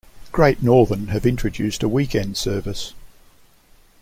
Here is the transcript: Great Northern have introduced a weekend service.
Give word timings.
Great 0.31 0.63
Northern 0.63 1.09
have 1.09 1.27
introduced 1.27 1.83
a 1.83 1.87
weekend 1.87 2.35
service. 2.35 2.93